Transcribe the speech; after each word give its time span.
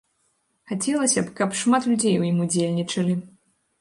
Хацелася 0.69 1.23
б, 1.27 1.33
каб 1.39 1.53
шмат 1.61 1.83
людзей 1.91 2.15
у 2.23 2.25
ім 2.31 2.43
удзельнічалі. 2.47 3.13